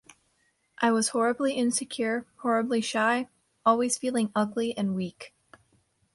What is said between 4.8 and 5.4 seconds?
weak.